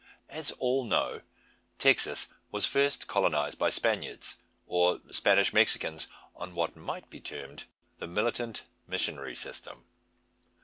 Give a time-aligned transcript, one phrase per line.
[0.29, 1.21] As all know,
[1.77, 7.65] Texas was first colonised by Spaniards, or Spanish Mexicans, on what might be termed
[7.99, 9.83] the "militant missionary system."